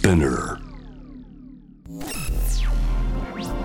[0.00, 0.56] Spinner.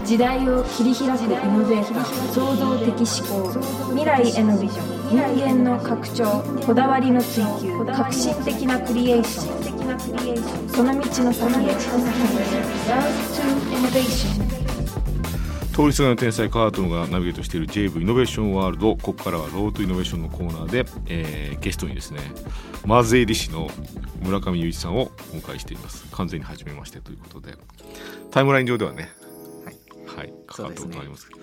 [0.04, 3.58] 時代を切り開くイノベーター創造的思考
[3.92, 10.70] 未来へのビジョン人間の拡張こだわりの追求革新的なクリエーション。
[10.70, 11.72] その道の先へ。
[12.92, 13.42] Road to
[13.72, 14.65] Innovation
[15.76, 22.22] 通りすがりの天才カートンがナビゲートしている JV イノベーションワールドここからは Road to Innovation のコーナーで、えーゲストにですね
[22.86, 23.70] マーゼイリ氏の
[24.24, 26.06] 村上雄一さんをお迎えしています。
[26.12, 27.56] 完全に初めましてということで。
[28.32, 29.10] タイムライン上ではね。
[30.16, 31.28] はい、関わったことがあります。
[31.28, 31.42] けど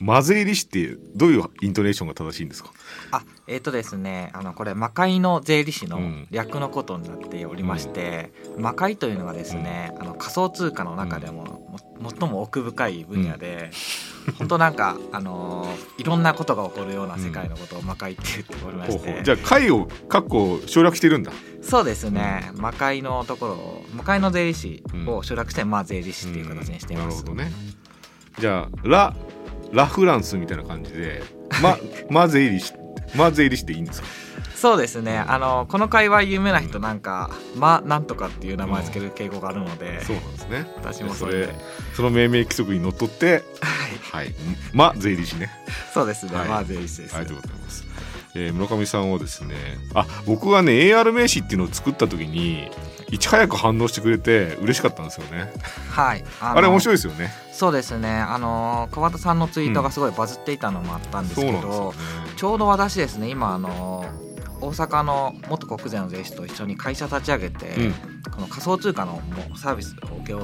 [0.00, 2.70] マゼイリ氏ってどういうイントネーションが正しいんですか？
[3.10, 6.26] あえっ、とですねあのこれ魔界の税理士のうん。
[6.30, 11.44] 略のことになっておりまして、魔界というのがですね、あの仮想通貨の中でも、
[12.00, 13.70] も最も奥深い分野で、
[14.38, 21.32] 本当なんかあのーいろんなことが起こるような世界のことを魔界って言っておりまして、じゃあ会を括弧省略してるんだ。
[21.62, 22.50] そうですね。
[22.54, 27.52] 魔界のところを魔界の税理士を省略して、まあ税理士っていう形にしています、なるほどね。
[28.38, 29.16] じゃあラ
[29.72, 31.22] ラフランスみたいな感じで
[31.62, 31.78] ま
[32.10, 32.72] マゼイリ氏
[33.14, 34.08] マゼイリ氏でいいんですか？
[34.54, 35.18] そうですね。
[35.18, 40.66] あのこの会話有名な人なんか「ま」なんとかっていう名前つける傾向があるので、そうなんですね。
[40.76, 41.54] 私もそれそれで
[41.94, 43.44] その命名規則にのっとって
[44.12, 44.34] はい。
[44.72, 45.48] ま税理士ね。
[45.94, 46.48] そうですね、はい。
[46.48, 47.57] まあ税理士です、ありがとうございます。
[48.34, 49.54] えー村上さんはですね
[49.94, 52.70] あ僕はね AR 名刺っていうのを作った時に
[53.10, 55.50] いち早く反応してくれて嬉しかったんですよね。
[55.90, 56.24] はい。
[56.40, 57.32] ああれ面白いいですよね。
[57.52, 58.08] そうですね。
[58.10, 62.32] あの川田さんのツイートがすごいバズっていたのもあったんですけど、そうなんね。
[62.36, 64.04] ちょうど私ですね今あの
[64.60, 67.94] 大阪の元国税の税理士と一緒に会社立ち上げて、うん。
[68.32, 69.20] この仮想通貨のも
[69.54, 70.42] うサービスを請け負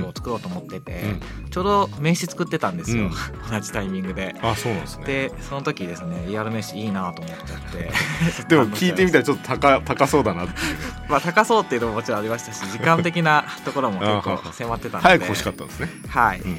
[0.00, 1.02] うを作ろうと思ってて、
[1.42, 1.50] うん。
[1.50, 3.10] ちょうど名刺作ってたんですよ、うん。
[3.50, 4.34] 同じタイミングで。
[4.42, 5.04] あそうなんですね。
[5.06, 7.90] でその時ですね ER 名刺いいなと思っちゃって。
[8.48, 10.46] でも聞いてみたららちょっと高高そうだな
[11.08, 15.08] まあ高そうっていうのももちろんありましたし時間的なところも結あ構迫ってたので。
[15.08, 16.58] 早く欲しかったんですね、はい、うん。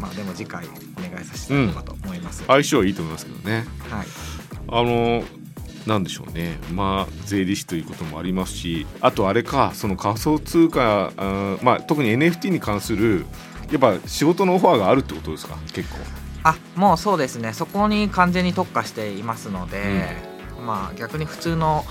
[0.00, 0.66] まあでも次回
[0.96, 3.66] お願いさせていただこうかと思います、相性はいいと思いますけどね。
[3.90, 4.06] はい。
[4.70, 5.22] あの
[5.88, 6.58] なんでしょうね。
[6.72, 13.26] まあ税理士ということもありますしあとあれかその仮想通貨あーまあ特に NFT に関する
[13.72, 15.56] やっぱ仕事のオファーがあるってことですか？
[15.72, 15.96] 結構。
[16.44, 17.52] あもうそうですね。
[17.52, 20.16] そこに完全に特化していますので、
[20.64, 21.84] まあ逆に普通の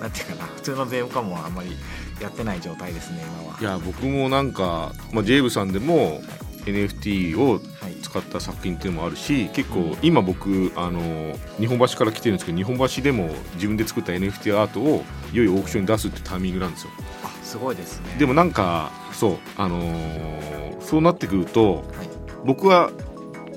[0.00, 1.76] なんていうかな普通の税務課もあんまり
[2.20, 3.58] やってない状態ですね今は。
[3.60, 6.22] いや僕もなんか、まあ、ジェイブさんでも
[6.66, 7.92] NFT をはい。
[8.02, 15.02] 使った作品っていうのもあるし結構今僕あの日本橋から来てるんですけど日本橋でも自分で作った NFT アートを
[15.32, 16.90] いよいよオークションに出すってタイミングなんですよ。
[17.24, 18.16] あすごいですね。
[18.18, 22.08] でもなんかそうあのーそうなってくるとはい。
[22.44, 22.90] 僕は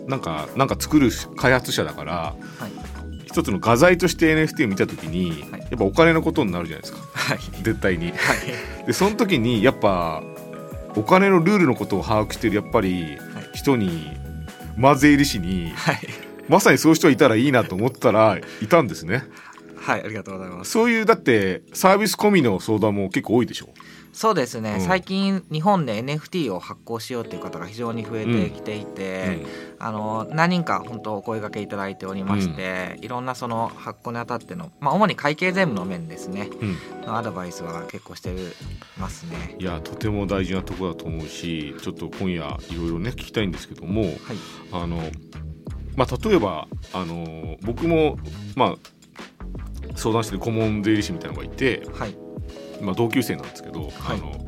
[0.08, 2.36] なんかなんか作る開発者だからは
[2.68, 2.72] い。
[3.26, 5.62] 一つの画材として NFT を見た時に、はい。
[5.62, 7.00] やっぱお金のことになるじゃないですか。
[7.14, 7.40] はい。
[7.64, 8.12] 絶対に。
[8.12, 8.16] はい。
[8.88, 10.24] でその時にやっぱ
[10.96, 13.18] お金のルールのことを把握してるやっぱり
[13.54, 14.12] 人に
[14.78, 16.00] ま税理士にはい。
[16.48, 19.24] まさにそういう人がいたらいいなと思ったらいたんですね。
[19.78, 20.72] はいありがとうございます。
[20.72, 23.70] そういうだってサービス込みの相談も結構多いでしょ
[24.16, 24.82] そうですね、うん。
[24.82, 29.46] 最近日本で NFT を発行しようという方が非常に増えてきていて、
[29.78, 36.50] あの何人か本当お声掛けいただいておりまして、いろんなその発行にあたっての、まあ、主に会計税務の面ですね。
[36.62, 36.78] うん。
[37.06, 38.34] のアドバイスは結構して
[38.98, 39.56] ますね。
[39.60, 44.14] いやとても大事なところだと思うしちょっと今夜いろいろね聞きたいんですけどもはい、
[44.72, 44.98] あの
[45.96, 48.18] まあ例えばあの僕も
[48.56, 48.76] まあ
[49.96, 52.16] 相談してる顧問税理士みたいなのがいて、はい、
[52.82, 53.92] まあ、同級生なんですけど、はい。
[54.10, 54.46] あの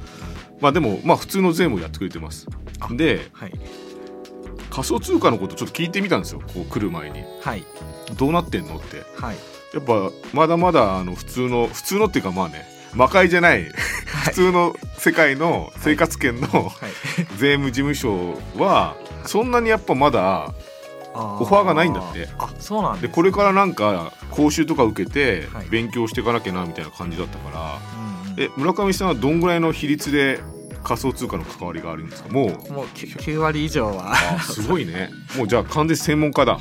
[0.59, 2.47] まあでもまあ普通の税務をやってくれてます。
[2.79, 3.51] あではい、
[4.69, 7.23] 仮想通貨のことちょっと聞いてみたんですよこう来る前に。
[7.41, 7.63] はい、
[8.17, 9.03] どうなってんのって。
[9.15, 9.37] はい、
[9.73, 13.63] やっぱまだまだあの普通の普通のっていうかまあね魔界じゃない
[14.25, 16.71] 普通の世界の生活圏のはい、
[17.37, 18.95] 税務事務所は
[19.25, 20.53] そんなにやっぱまだ
[21.13, 22.27] オオファーがないんだって。
[22.37, 25.67] あそうなんでこれかからなんか講習とか受けてはい。
[25.69, 27.96] 勉強していかなきゃなみたいな感じだったから
[28.37, 30.39] え村上さんはどんぐらいの比率で
[30.83, 32.29] 仮想通貨の関わりがあるんですか？
[32.29, 32.47] もう。
[32.71, 34.13] もう 9, 9割以上は。
[34.13, 35.09] あすごいね。
[35.35, 36.59] もうじゃあ完全に専門家だ。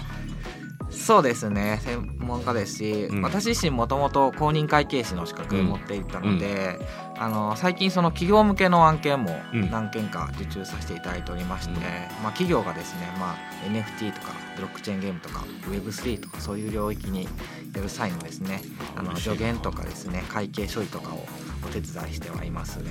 [0.91, 1.79] そうですね。
[1.83, 3.23] 専門家ですし、うん。
[3.23, 6.79] 私自身もともと公認会計士の資格を持っていたので、
[7.19, 9.71] あの最近その企業向けの案件もうん。
[9.71, 11.83] 何件か受注させていただいておりまして、うん。
[12.23, 13.37] まあ、企業がですね、まあ、
[13.69, 17.29] NFT とかブロックチェーンゲームとか Web3 とかそういう領域に
[17.75, 18.63] やる際のですね
[18.97, 21.27] あの助言とかですね会計処理とかを
[21.67, 22.91] お手伝いしてはいますね。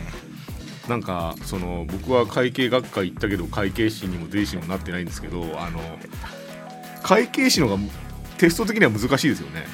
[0.87, 5.79] なんかその僕は会計学科行ったけど会計士にも税理士にもなってないんですけどあの
[7.01, 7.83] 会計士の方が
[8.37, 9.65] テスト的には難しいですよね。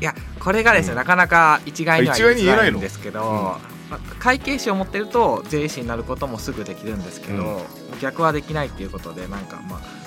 [0.00, 0.96] いやこれがですね、うん。
[0.98, 3.60] なかなか一概には言えないんですけど、ま
[3.92, 7.66] あ会計士を持ってると税理士になることもすぐできるんですけど、
[8.00, 9.99] 逆はできないっていうことでなんかまあ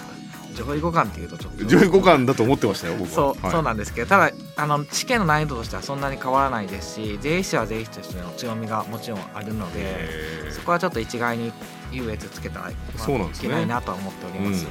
[0.53, 1.65] 上位互換っていうとちょっと。
[1.65, 3.09] 上位互換だと思ってましたよ僕は。
[3.09, 3.51] そう,、はい。
[3.51, 11.51] そうなんですけどただあの試験の難易度としてはそんなに変わらないですし税理士は税理士としての強みがもちろんあるのでそこはちょっと一概に
[11.91, 13.47] 優越つけたら、まあそうなんですね。
[13.47, 14.67] いけないなとは思っております。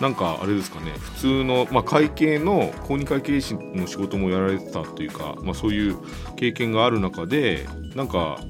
[0.00, 5.96] なんかあれですかね普通の、まあ、会計の公認会計士の仕事もやられてたというか、まあ、そういう
[6.34, 8.40] 経験がある中でなんか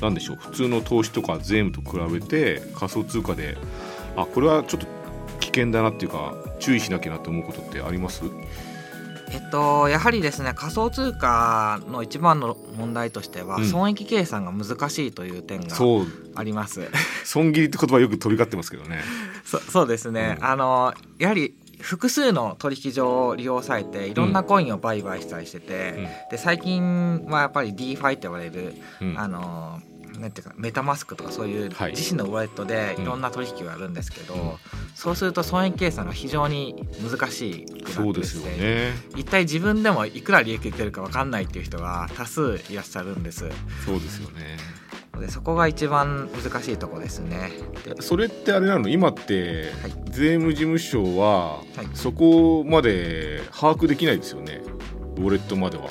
[0.00, 3.58] なんでしょう普通の投資とか税務と比べて仮想通貨で
[4.16, 4.92] あこれはちょっと危
[5.54, 8.24] 険だなっていうか注意しなきゃなって思うことってあります？
[9.30, 13.64] えっと、やはりですね仮想通貨の一番の問題としては、うん。
[13.64, 15.76] 損益計算が難しいという点が
[16.36, 16.88] あります。
[17.24, 19.02] 損切りって言葉よく飛び交ってますけどね。
[19.44, 20.46] そそうですね、うん。
[20.46, 29.18] あのやはり複数の取引所を利用されていろんなコインを売買したりしてて、で最近はやっぱり DeFi って呼ばれる、うん。
[29.18, 29.80] あの
[30.18, 34.58] なんていうかメタマスクとかそういうはい自身のウォレットでいろんな取引をやるんですけど、
[34.94, 38.92] そうすると損益計算が非常に難しくなそうですよね。
[39.16, 43.48] 一体自分でもいくら利益出るか分かんないっていう人が多数いらっしゃるんです
[43.84, 44.56] そうですよね。
[45.20, 47.52] でそこが一番難しいとこですね
[47.84, 48.88] でそれってあれなの？
[48.88, 51.64] 今ってはい税務事務所ははい
[51.94, 54.60] そこまで把握できないですよね。
[55.16, 55.90] ウォレットまでは。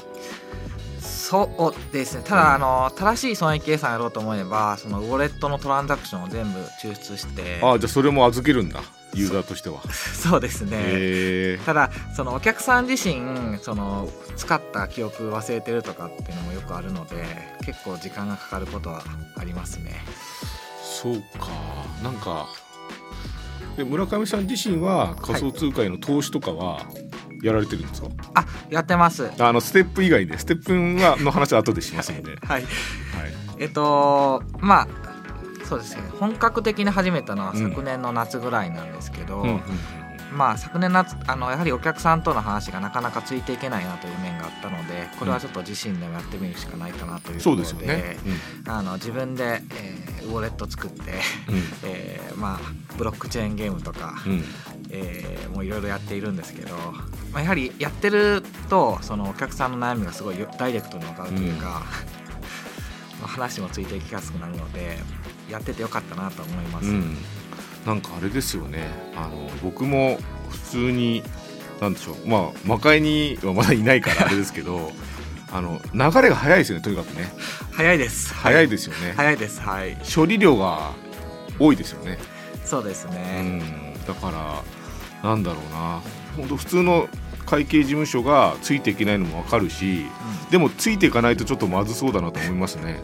[1.34, 2.24] そうですね。
[2.24, 8.82] ただあの正しい損益計算やろうと思えばそのウォレットのトランザクションを全部抽出してあじゃあそれも預けるんだ
[9.16, 9.82] ユーザーとしては。
[9.90, 11.58] そうですね。
[11.66, 17.16] ただそのお客さん自身その使った記憶忘れてるとかっていうのもよくあるので
[17.66, 19.04] 結構時間がかかることは
[19.36, 20.04] ありますね。
[20.84, 21.48] そうか。
[22.04, 22.46] なんか
[23.76, 26.86] で村上さん自身は仮想通貨への投資とかは
[27.44, 29.30] やられてるんですか、あやってます。
[29.38, 32.68] あのステップ以外でステップはの話は後でしますので、 はい、はい。
[33.60, 34.88] えっとまあ
[35.66, 36.04] そうですね。
[36.20, 37.70] 本格的に始めたのはうん。
[37.70, 39.62] 昨年の夏ぐらいなんですけど、うんうん
[40.34, 48.18] まあ昨年夏あのやはりお客さんとの話がなかなかついていけないなという面があったのでこれはちょっと自身でもやってみるしかないかなというとそうころでですよね。
[48.68, 51.10] あの自分で、えーウォレット作って、うん。
[51.84, 52.60] えーまあ、
[52.98, 54.44] ブロックチェーンゲームとか、うんうん
[54.94, 56.76] えーもういろいろやっているんですけど、
[57.32, 61.84] まあ、やはりやってるとそのお客さんの悩みがすごいよダイレクトに分かるというか、
[63.22, 64.98] まあ話もついていきやすくなるので
[65.50, 66.88] やっててよかったなと思います。
[66.88, 67.18] うん、
[67.86, 70.18] なんかあれですよねあの僕も
[70.50, 71.24] 普通に
[71.80, 74.92] なんでしょうまあ魔界にはまだいないから あれですけど
[75.52, 77.32] あの流れが早いですよねとにかくね
[77.72, 78.34] 早いです。
[78.34, 79.62] 早いですよね、早いです。
[79.62, 79.98] はい。
[80.16, 80.92] 処理量が
[81.60, 82.18] 多いですよね、
[82.66, 83.42] そうですうね。
[83.42, 84.62] ん、だから
[85.24, 86.02] なんだろうな。
[86.36, 87.08] 本当普通の
[87.46, 90.06] 会計事務所がついていけないのもわかるし
[90.50, 93.00] でもついていかないとちょっとまずそうだなと思いますね。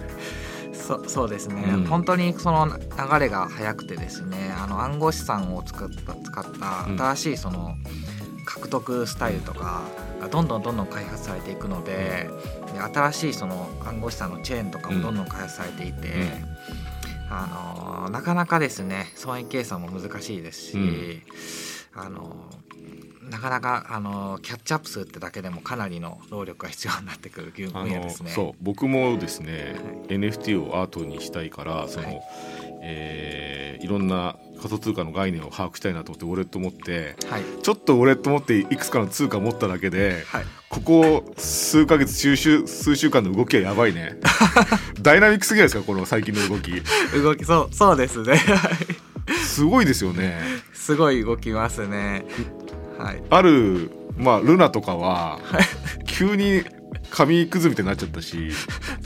[0.74, 1.86] そそうですね、うん。
[1.86, 7.76] 本当にその流れが早くてですねあの暗号資産を使った使った新しいその
[8.46, 9.84] 獲得スタイルとか
[10.20, 12.28] がどんどんどんどん開発されていくので
[12.74, 16.08] で新しいその暗号資産のチェーンとかもどんどん開発されていて、
[17.30, 21.22] あのなかなかですね損益計算も難しいですし、うん
[21.94, 22.50] あの
[23.30, 28.32] なかなかあのキャッチアップするってだけでもかなりの労力が必要になってくる分野ですね。
[28.32, 32.22] そう僕もですね、は NFT をアートにしたいからその、はい。
[32.82, 37.44] えーいろんな仮想通貨の概念を把握したいなと思ってウォレット持ってはい。
[37.64, 40.44] ちょっとウォレット持っていくつかの通貨持っただけではい。
[40.70, 44.18] ここ数ヶ月数週数週間の動きはやばいね。
[45.02, 46.72] ダイナミックすぎないですかこの最近の動き。
[47.14, 48.40] 動きそうそうですね
[49.50, 50.40] すごいですよね。
[50.74, 52.26] すごい動きますね。
[52.98, 53.24] はい。
[53.30, 55.40] あるまあルナとかは
[56.06, 56.64] 急に
[57.12, 58.52] 紙くずみたいになっちゃったし。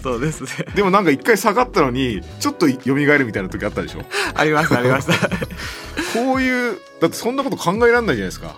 [0.02, 0.50] そうですね。
[0.76, 4.02] でもなんか一回下がったのにちょっと蘇るみたいな時あったでしょ？
[4.36, 5.10] ありますあります
[6.14, 8.56] こういうだってそんなこと考えられないじゃないですか。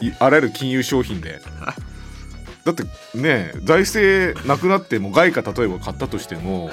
[0.00, 1.40] い あらゆる金融商品で。
[2.64, 6.70] だってね財政なくなっても外貨例えば買ったとしても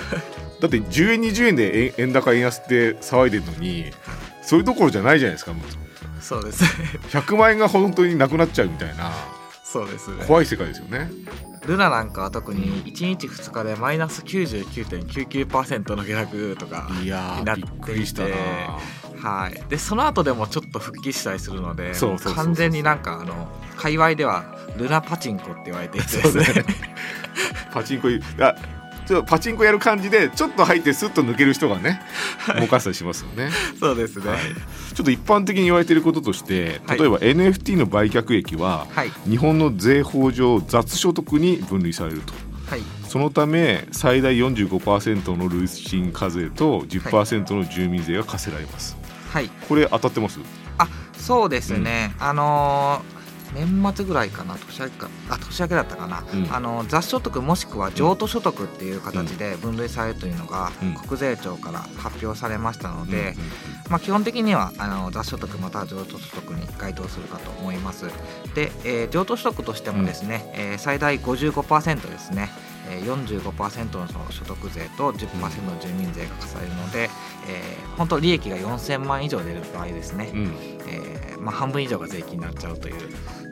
[0.60, 3.86] だって10円20円で円円高円安って騒いでるのに
[4.46, 5.54] それどころじゃないじゃないですか
[6.22, 6.64] そうです。
[6.64, 6.70] ね
[7.10, 9.12] 100万円が本当になくなっちゃうみたいな。
[9.64, 10.16] そうです。
[10.16, 11.10] ね怖い世界ですよね。
[11.66, 18.28] ルナなんかは特に1日2日でマイナス99.99%の下落とかいやになっーびっくていりしたな。
[18.28, 18.34] て
[19.18, 19.70] はい。
[19.70, 21.94] でその後でもちょっと復帰したりするので
[22.36, 24.46] 完全になんかあの界隈では
[24.78, 26.44] ルナパチンコって言われていてですね。
[26.44, 26.66] ね。
[27.74, 28.56] パチンコいあ
[29.08, 32.02] ちょっとパチンコやる感じでちょっと入ってスッと抜ける人がね
[32.60, 33.50] 動かしたりしますよね。
[33.80, 34.30] そうですね。
[34.30, 34.40] はい。
[34.94, 37.00] ちょっと一般的に言われていることとしてはい。
[37.00, 39.12] 例えば NFT の売却益ははい。
[39.30, 42.34] 日本の税法上雑所得に分類されると。
[42.68, 42.82] はい。
[43.08, 48.98] そのため最大45%の累進課税と10%の住民税が課せられます、
[49.30, 49.50] はい。
[49.70, 50.40] これ当たってます？
[50.78, 53.15] あそうですね、あのー
[53.56, 56.54] 年末ぐらいかな年明けかあ年明けだったかな、うん。
[56.54, 60.94] あの雑所得もしくは譲渡所得っていう形で分類されるというのがうん。
[60.96, 63.36] 国税庁から発表されましたので、うんうん
[63.90, 68.06] まあ、基本的にはあの雑所得または譲渡所得に該当するかと思います。
[68.54, 72.50] で、えー譲渡所得としてもですね、えー最大55%ですね。
[72.90, 77.10] えー45%のその所得税と10%の住民税が課されるので、
[77.48, 80.54] えー本当利益が4000万以上出る場合ですね、うん。
[80.86, 82.96] えーまあ、半分以上が税金になっちゃうという。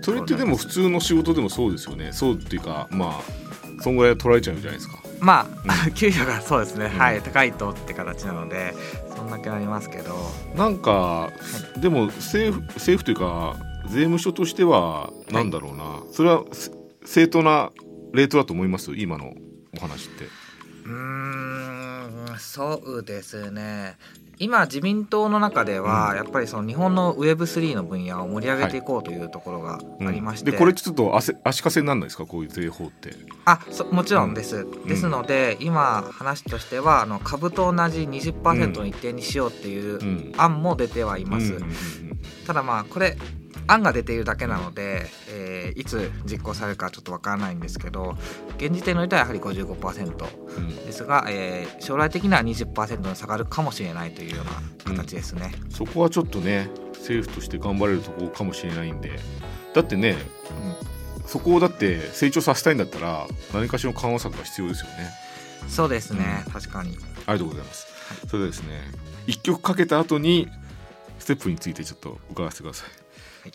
[0.02, 2.12] それってでも普通の仕事でもそうですよね。
[2.12, 5.02] そうっていうかまあそんぐらい取られちゃうじゃないですか。
[5.22, 7.00] まあ、 給与がそうですね、うん。
[7.00, 8.76] はい高いとって形なので
[9.16, 10.14] そんだけありますけど。
[10.58, 11.32] なんか、
[11.78, 13.56] でも政府政府というか
[13.88, 16.72] 税務署としてはなんだろうな、それはせ
[17.06, 17.72] 正当な
[18.14, 18.92] レートだと思います？
[18.94, 19.34] 今の
[19.78, 20.26] お話って。
[20.86, 20.90] うー
[22.36, 23.98] んそうですね。
[24.40, 32.26] 今自民党の中では、やっぱりその日本の Web3 の分野を盛り上げていこうというところがありまして、でこれちょっと足足かせにならないですか？
[32.26, 33.14] こういう税法って。
[33.46, 40.34] あそもちろんです、ですので今話としてはあの株と同じ20%の一定にしようっていううん。
[40.36, 41.70] 案も出てはいます、うんうんうん。
[42.48, 43.16] ただまあこれ
[43.68, 48.16] 案が出ているだけなので、えーいつ実行されるかちょっとわからないんですけど
[48.58, 54.44] 現時点においてはやはり55%うんですが、えー将来的には20%に下がるかもしれないというよ
[54.86, 55.52] うな形ですね。
[55.70, 59.20] そこはちょっとね政府として頑張れるところかもしれないんで
[59.74, 60.16] だってね
[61.26, 65.12] そこをだって成長させたいんだったら何かしらの緩和策が必要ですよね。
[65.68, 66.98] そうですね、確かに。
[67.26, 67.88] ありがとうございます。
[68.28, 68.82] それではですね
[69.28, 70.48] 一曲かけた後に
[71.20, 72.90] ステップについてちょっと伺わせてください。
[73.44, 73.52] はい。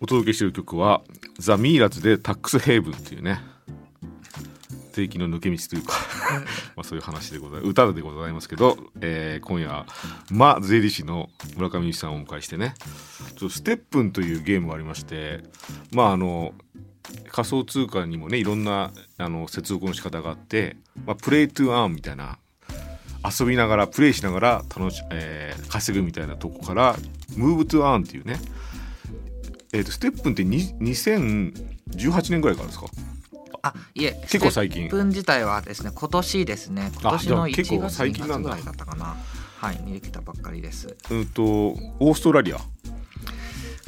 [0.00, 1.02] お届けしている曲は
[1.38, 3.40] ザ・ミイラズでタックスヘイブンっていうね。
[4.92, 5.94] 税金の抜け道というか
[6.76, 9.86] まあそういう話でござい歌でございますけど、えー今夜
[10.30, 12.74] マ・税理士の村上由紀さんをお迎えしてね。
[13.36, 15.42] ちょっとステップンというゲームがありまして
[15.92, 16.54] まああの
[17.30, 20.76] 仮想通貨にもねいろんなあの接続の仕方があって、
[21.06, 22.38] まあ、 Play to Earn みたいな
[23.38, 26.96] 遊びながらプレイしながら楽し、えー稼ぐみたいなとこから
[27.36, 28.40] Move to Earn っていうね
[29.72, 32.86] えー、とステップンってに2018年ぐらいからですか？
[33.62, 34.88] あいえ結構最近。
[34.88, 36.90] ステップン自体はですね今年ですね。
[37.00, 38.50] 今年のじゃあ結構1月2最近なんだ。
[38.50, 39.16] 月ぐらいだったかな。
[39.58, 40.96] はいにできたばっかりです。
[41.10, 42.56] うんとオーストラリア。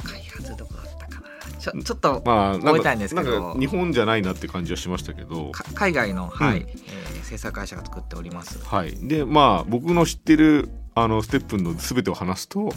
[0.03, 1.57] 開発どこだったかな。
[1.59, 3.31] ちょちょっと、まあなん覚えたかいんですけど。
[3.31, 5.51] なんか日本じゃないなって感じはしましたけど。
[5.51, 6.69] か海外の、はいうん。
[6.69, 8.59] えー制作会社が作っております。
[8.63, 8.95] はい。
[9.07, 12.71] でまあ僕の知ってるあのステップンの全てを話すと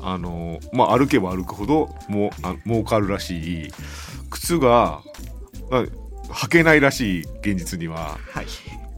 [0.00, 3.72] あの、まあ、歩けば歩くほどもうあ儲かるらしい。
[4.30, 5.02] 靴が
[5.70, 5.84] まあ
[6.32, 8.18] 履けないらしい現実には。
[8.30, 8.46] はい。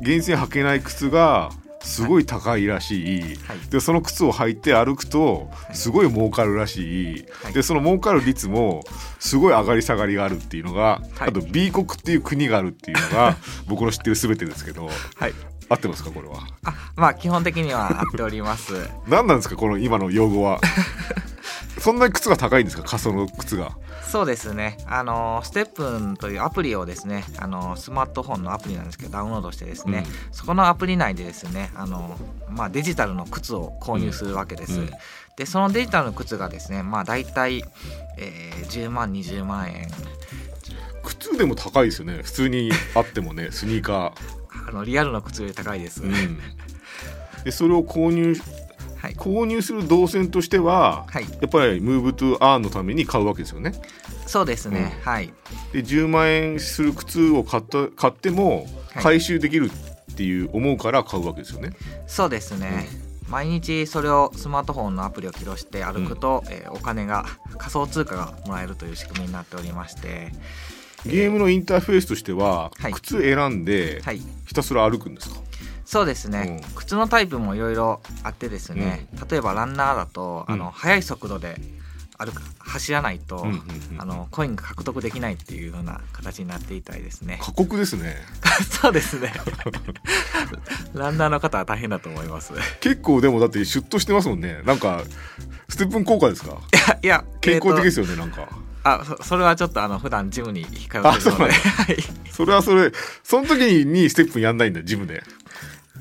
[0.00, 1.50] 現実に履けない靴が
[1.84, 3.70] すごい高いらしい、はい。
[3.70, 7.52] でその靴を履いて歩くとすごい儲かるらしい、はい。
[7.52, 8.82] でその儲かる率も
[9.18, 11.28] すごい上がり下がりがあるっていうのが、はい。
[11.28, 13.36] あと B 国っていう国があるっていうのが
[13.68, 15.34] 僕の知ってる全てですけどはい。
[15.68, 16.36] 合ってますかこれは？
[16.64, 18.74] あまあ基本的には合っております。
[19.08, 20.60] 何なんですかこの今の用語は
[21.84, 22.82] そんなに靴が高いんですか？
[22.82, 23.76] 仮想の靴が。
[24.10, 24.78] そうですね。
[24.86, 32.16] あのステップンというアプリをですねあのスマートフォンのアプリなんですけどダウンロードしてですね、そこのアプリ内でですねあの、
[32.48, 34.80] まあ、デジタルの靴を購入するわけです、うん。
[34.84, 34.90] うん
[35.36, 37.64] でそのデジタルの靴がですねまあ大体、
[38.16, 39.88] えー、10万20万円。
[41.02, 42.22] 靴でも高いですよね。
[42.22, 44.14] 普通にあってもね スニーカ
[44.68, 46.38] あのリアルの靴より高いです、ー、うん、
[47.44, 48.40] でそれを購入
[49.04, 53.72] はい、購入する動線としてははい、やっぱりムーブトゥアーンのために買うわけですよね。
[54.26, 55.32] そうですね、はい。
[55.72, 59.02] で10万円する靴を買った買ってもはい。
[59.02, 59.70] 回収できる
[60.12, 61.70] っていう思うから買うわけですよね、
[62.06, 62.88] そうですね、
[63.28, 67.26] 毎日それをスマートフォンのアプリを起動して歩くと、えーお金が
[67.58, 70.32] 仮想通貨がもらえるという仕組みになっておりまして
[71.04, 72.92] ゲームのインターフェースとしては、はい。
[72.92, 74.22] 靴選んではい。
[74.46, 75.36] ひたすら歩くんですか、
[75.84, 76.74] そうですね、うん。
[76.74, 80.54] 靴のタイプもいろいろあってですね、例えばランナーだと、うん。
[80.54, 81.60] あの速い速度で
[82.16, 83.60] 歩く走らないと、うんうんうん
[83.96, 87.38] あのコインが獲得できないっていうような形になっていたりですね。
[87.40, 88.16] 過酷ですね。
[88.82, 89.32] そうですね。
[90.94, 92.52] ランナーの方は大変だと思います。
[92.52, 94.62] い結構でもだってシュッとしてますもんね。
[94.64, 95.02] なんか
[95.68, 96.58] ステップン効果ですか？
[96.72, 98.42] やいや健康的でえーすよね、なんか。
[98.42, 98.48] と
[98.84, 101.12] あそそれはちょっとあの普段ジムに通ってるので。
[101.12, 101.48] は
[101.92, 101.96] い。
[102.30, 105.22] それはそれその時にステップンやんないんだジムで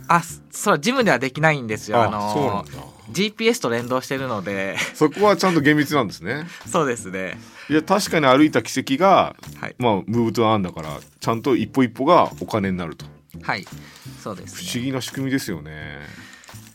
[0.08, 2.02] あそれはジムではできないんですよ。
[2.02, 2.66] あの
[3.12, 4.78] GPS と連動してるので。
[4.94, 6.46] そこはちゃんと厳密なんですね。
[6.66, 7.38] そうですね。
[7.70, 9.76] いや確かに歩いた軌跡がはい。
[9.78, 13.06] まあムーブトゥアーンだからちゃんと一歩一歩がお金になると。
[13.42, 13.66] はい。
[14.22, 16.00] そうです不思ね議な仕組みですよね。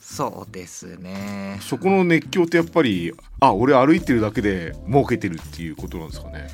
[0.00, 1.58] そうですね。
[1.60, 6.48] そこの熱狂ってやっぱりあ俺歩いてるだけで儲けてるっていうことなんですかね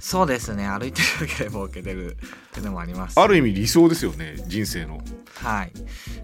[0.00, 0.66] そうですね。
[0.66, 2.16] 歩いてるだけで儲けてるっ
[2.52, 3.20] ていうのもあります。
[3.20, 4.36] ある意味理想ですよね。
[4.48, 5.00] 人生の。
[5.34, 5.72] はい。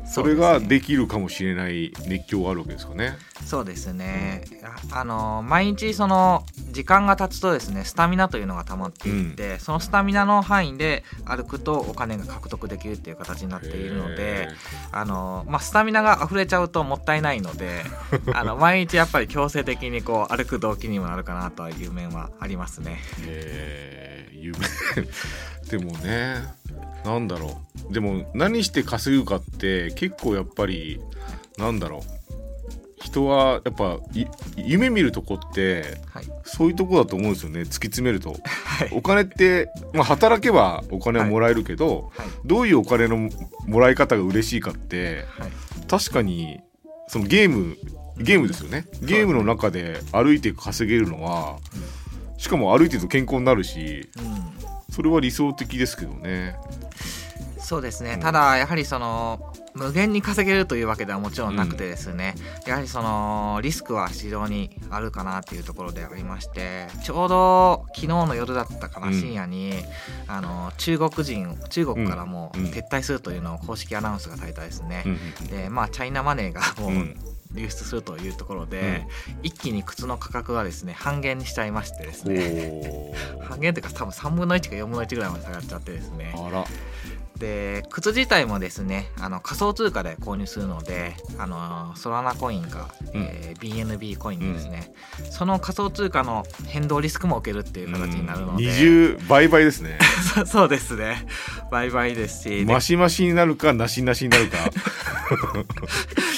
[0.06, 3.16] それができるかもしれない熱狂があるわけですかね。
[3.44, 4.44] そうですね。
[4.90, 14.48] ああの毎日その時間が経つとですねスタミナというのが溜まっていって、そのスタミナの範囲で歩くとお金が獲得できるっていう形になっているのでへ
[14.92, 17.82] あの、まあ、スタミナが溢れちゃうともったいないので
[18.34, 23.00] あの毎日やっぱり強制的にこう歩く動機にもなるかなという面はありますね。
[23.66, 24.58] えー夢。
[25.70, 26.36] でもね
[27.04, 27.92] なんだろう。
[27.92, 31.00] でも何して稼ぐかって結構やっぱり
[31.58, 32.16] なんだろう。
[33.02, 37.60] 人はやっぱい夢見るとこってはい、そういうとこだと思うんですよね。
[37.60, 38.36] 突き詰めると。
[38.54, 38.88] はい。
[38.92, 42.26] お金って、まあ、働けばお金はもらえるけど、はい。
[42.44, 43.30] どういうお金の
[43.66, 45.50] もらい方が嬉しいかってはい。
[45.86, 46.60] 確かに
[47.08, 47.76] そのゲーム
[48.18, 48.86] ゲームですよね。
[49.02, 51.58] ゲームの中で歩いて稼げるのは
[52.36, 54.94] しかも歩いてると健康になるしうん。
[54.94, 56.56] それは理想的ですけどね。
[57.58, 58.20] そうですね、うん。
[58.20, 69.12] ただやはりその無限に稼げるというわけではもちろんなくてですね、やはりそのリスクは非常にあるかなっていうところでありましてちょうど昨日の夜だったかな、うん。
[69.14, 69.72] 深夜に
[70.28, 72.64] あの中国人中国からもうん。
[72.66, 75.08] 撤退するというのを公式アナウンスがされたですね、う
[75.44, 75.46] ん。
[75.48, 77.16] でまあチャイナマネーがもう、うん
[77.56, 79.06] 流出するというところで、
[79.42, 83.12] 一気に靴の価格がですね半減にしちゃいましてですね。
[83.34, 86.32] お 半減というか多分3分の1か4分の1ぐらいまで下がっちゃってですね。
[86.36, 86.64] ーあら。
[87.38, 93.22] で靴自体もですねあの仮想通貨で購入するのであのソラナコインか、うん。
[93.22, 94.92] えー BNB コインですね、
[95.30, 99.98] その仮想通貨の変動リスクも受けるっていう形になるので、二重倍々ですね。
[100.34, 101.26] そそうですね。
[101.70, 104.58] 売買ですしでマシマシになるかなしなしになるか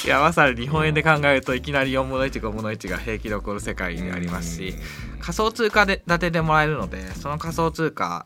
[0.09, 4.73] いやまさに日本円で考えるといきなり4分の15分の1が平気で起こる世界でありますし
[5.19, 8.25] 仮想通貨で建てでもらえるのでその仮想通貨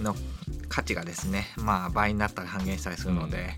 [0.00, 0.14] の
[0.68, 3.50] 価値がですねまあ倍になったり半減したりするので、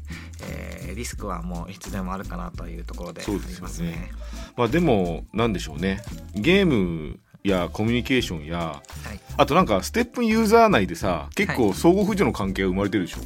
[0.49, 3.91] えーリスクはもういつでもあるかなというところでありそうですよね。
[3.91, 4.11] ね。
[4.57, 6.01] まあでもなんでしょうね。
[6.35, 8.83] ゲームやコミュニケーションやは
[9.15, 13.21] い、あとなんかステップンユーザー内でさ結構相互扶助の関係が生まれてるでしょ、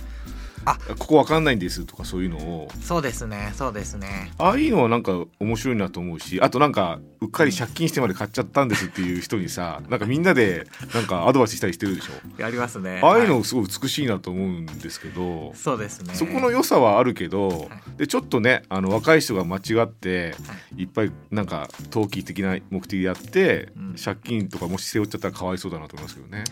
[0.64, 0.78] あ。
[0.98, 2.68] ここわかんないんですとかそういうのを。
[2.80, 4.32] そうですねそうですね。
[4.38, 12.40] ああいうのはなんか面白いなと思うしあとなんかうっかり借金してまで買っちゃったんですっていう人にさ なんかみんなでなんかアドバイスしたりしてるでしょ？
[12.40, 13.00] やりますね。
[13.02, 16.14] ああいうはのすごい美しいなと思うんですけど、そうですね。
[16.14, 20.34] そこの良さはあるけど、でちょっとねあの若い人が間違って
[20.76, 23.96] いっぱいなんか投機的な目的でやって、うん。
[24.02, 26.44] 借金とかもし背負っちゃったらかわいそうだなと思いますけどね。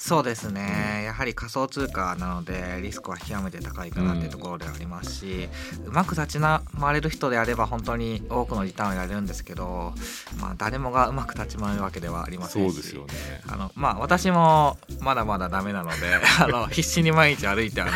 [0.00, 5.48] そうですね、やはり仮想通貨なのでリスクは極めて高いかなっていうところではありますし、
[5.84, 6.62] うまく立ち回
[6.94, 9.92] れる人であれば本当に多くのリターンを得られるんですけど、
[10.40, 13.12] まあ、誰もがうまく立ち回るわけではありませんしそうですよね。
[13.46, 15.96] あのまあ私もまだまだダメなので
[16.40, 17.92] あの必死に毎日歩いてあの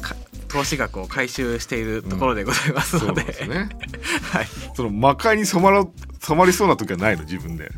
[0.00, 0.16] か
[0.48, 3.68] 投資額を回収しているところでございますそうので,、ですね。
[4.32, 5.84] はいその魔界に染まら
[6.18, 7.24] 染まりそうな時はないの？
[7.24, 7.70] 自分で。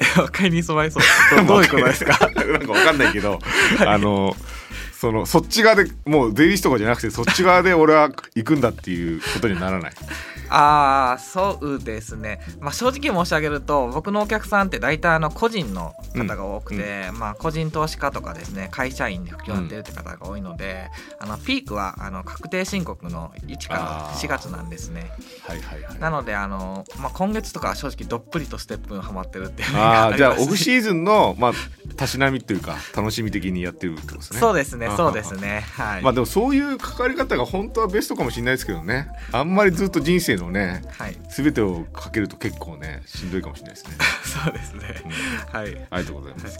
[0.16, 1.02] 若いに染まりそう。
[1.40, 2.18] どどういうことですか？
[2.34, 3.38] なんかわかんないけど、
[3.86, 4.36] あの
[4.92, 9.92] そのそっち側でもう税理士とかじゃなくてそっち側で俺は行くんだっていうことにはならない。
[10.50, 24.18] ああそうですね、まあ、正直申し上げると僕のお客さんって大体あの個人の方が多くて、まあ、個人投資家とかですね会社員で副業になってるって方が多いので、あのピークはあの確定申告の1からあー。
[24.18, 25.10] 4月なんですね。
[25.42, 25.98] はいはいはい。
[25.98, 31.52] なのであの、まあ、今月とかは正直どっぷりとステップにはまってるっていうのがああじゃあオフシーズンのまあ
[31.96, 34.40] たしなみっていうか楽しみ的にやってるってことですね。
[34.40, 35.64] そうですねそうですね。
[35.72, 39.08] はい、まあでもそういう関わり方が本当はベストかもしれないですけどね。
[39.32, 43.92] あんまりずっと人生のねはい、全てをかけると結構ねしんどいかもしれないですね。
[44.44, 45.02] そうですね。
[45.04, 45.08] う
[45.56, 45.60] ん。
[45.60, 45.86] はい。
[45.90, 46.58] ありがとうございます。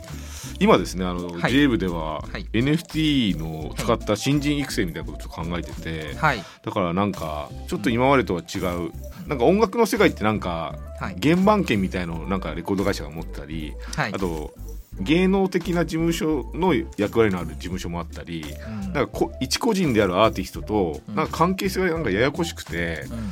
[0.60, 1.52] 今ですねあの、はい。
[1.52, 2.46] J 部では、はい。
[2.52, 6.44] NFT の使った新人育成みたいなことを考えてて、はい。
[6.64, 8.90] だからなんかちょっと今までとは違う
[9.26, 11.16] なんか音楽の世界ってなんかはい。
[11.22, 14.12] 原版権みたいのをなんかレコード会社が持ってたり、はい。
[14.12, 14.52] あと
[15.00, 18.80] 芸能的な事務所の役割のある事務所もあったり、うん。
[18.80, 21.14] なんかこ一個人であるアーティストとうん。
[21.14, 23.22] なんか関係性がなんかややこしくて、うんうん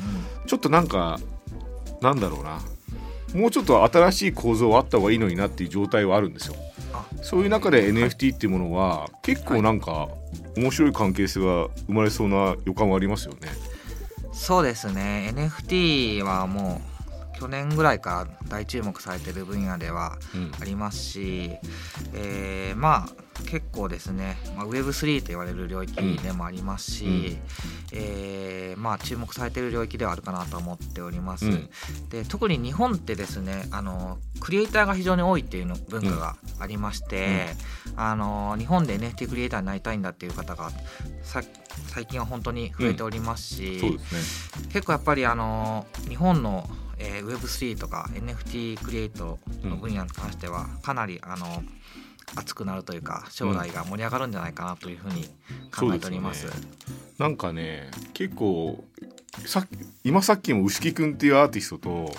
[0.47, 1.19] ちょっとなんか
[2.01, 2.61] なんだろうな。
[3.33, 6.55] もうちょっと新しい構造はあった方がいいのになっていう状態はあるんですよ。
[6.93, 7.03] あ。
[7.21, 10.07] そういう中で NFT っていうものは結構なんか
[10.55, 13.49] 面白い関係性が生まれそうな予感はありますよね。
[14.31, 15.33] そうですね。
[15.35, 16.96] NFT はもう
[17.39, 20.51] 去年ぐらいから大注目されてる分野ではうん。
[20.59, 21.51] ありますし、
[22.13, 27.39] えーまあ結構ですね、まあ、Web3 と言われる領域でもありますし、うん。
[27.93, 31.69] えーまあ、注目されている領域ではあるかなと思っております、うん。
[32.09, 37.47] で特に日本ってですねあのクリエイターが非常に多いっていうの文化がありまして、
[37.95, 40.71] あの日本で NFT クリエイターになりたいんだっていう方が
[41.23, 41.41] さ
[41.87, 44.67] 最近は本当に増えておりますし、すね。
[44.73, 51.63] 結構やっぱりあの日本の、えー Web3 とか NFT クリエイトの分野に関してはかなりあの
[52.35, 55.25] 熱くなるというか将来が盛り上がるんじゃないかなというふうに
[55.75, 56.41] 考えております。
[56.41, 56.67] そうです
[57.17, 58.83] なんかね結構
[59.45, 59.65] さ
[60.03, 62.11] 今さっきも牛木くんっていうアーティストとはい。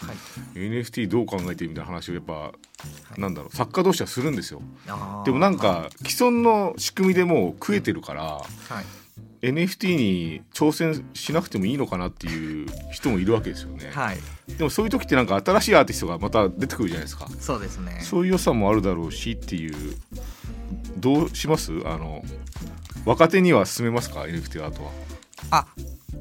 [0.54, 2.52] NFT どう考えてるみたいな話をやっぱ、
[3.16, 4.60] なんだろう作家同士はするんですよ。
[5.24, 9.07] でもなんか既存の仕組みでもう食えてるからはい
[9.42, 14.18] NFT に挑戦しなくてもいいのかなっていう人もいるわけですよね、はい、
[14.56, 17.28] でもそういう時ってなんか新しいアーティストがまた出てくるじゃないですか。
[17.38, 18.00] そうですね。
[18.02, 19.96] そういう良さもあるだろうしっていう。
[20.96, 21.72] どうします？
[21.86, 22.24] あの
[23.04, 24.90] 若手には勧めますか？NFT アートは。
[25.50, 25.66] あ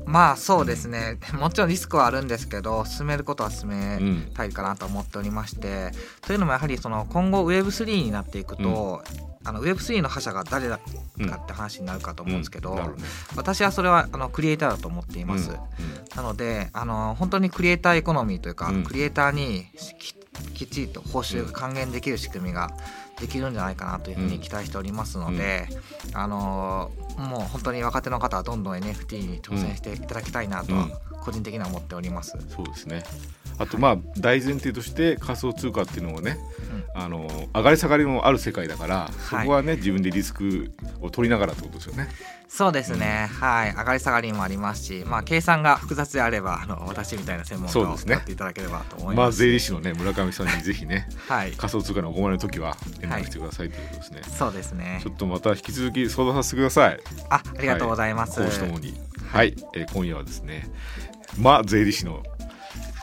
[0.08, 4.32] まあそうですね、 もちろんリスクはあるんですけど進めることは進めうん。
[4.34, 5.91] たいかなと思っておりまして、
[6.22, 9.04] というのもやはりその今後 Web3 になっていくと、
[9.43, 10.84] あの Web3 の覇者が誰だか
[11.43, 13.04] って話になるかと思うんですけど、なるほどね。
[13.36, 15.50] 私はそれはあのクリエイターだと思っています。
[15.50, 15.58] うん。
[16.15, 18.84] なのであの本当にクリエイターエコノミーというか、うん。
[18.84, 19.67] クリエイターに
[20.00, 20.15] き
[20.54, 22.70] きっちりと報酬が還元できる仕組みが
[23.19, 25.67] できるんじゃないかなというふうに期待しておりますので、
[26.13, 30.91] あのもう本当に若手の方はどんどん NFT に挑戦していただきたいなとはうん。
[31.27, 32.38] 個人的には思っております。
[32.47, 33.03] そうですね
[33.60, 36.38] あとまあ大前提として仮想通貨っていうのもね
[36.93, 42.10] あの上がり下がりもある世界だからそこはね、自分でリスクを取りながらってことですよね。
[42.48, 49.39] そうですね、はい上がり下がりもありますし、まあ、計算が複雑であればあの私みたいな専門家をそうですねやっていただければと思いまあます。
[49.39, 54.22] 税理士のね村上さんにぜひね はい、仮想通貨のお困りの時は連はい絡してくださいということですね。
[54.38, 57.00] そうですねちょっとまた引き続き相談させてください。
[57.30, 58.41] あありがとうございます。
[58.41, 58.93] 講師ともに。
[59.32, 60.70] はい、えー今夜はですね、
[61.38, 62.24] まあ税理士の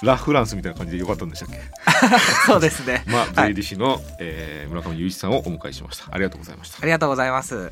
[0.05, 1.61] ラ・フランスみたいな感じでよかったんでしたっけ？
[2.47, 3.03] そうですね。
[3.09, 6.07] まあ税はい、理士の、えー村上雄一さんをお迎えしました。
[6.11, 6.85] ありがとうございましたあ。
[6.85, 7.71] りがとうございます。